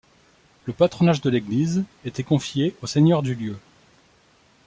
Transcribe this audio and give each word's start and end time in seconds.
Le 0.65 0.73
patronage 0.73 1.21
de 1.21 1.29
l’église 1.29 1.83
était 2.05 2.23
confié 2.23 2.75
au 2.81 2.87
seigneur 2.87 3.21
du 3.21 3.35
lieu. 3.35 3.59